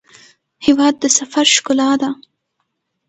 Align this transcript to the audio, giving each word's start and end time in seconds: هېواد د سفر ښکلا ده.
هېواد 0.65 0.95
د 0.99 1.05
سفر 1.17 1.45
ښکلا 1.55 1.91
ده. 2.01 2.09